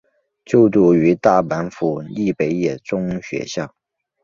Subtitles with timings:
[0.45, 3.71] 就读于大阪府立北野中学校。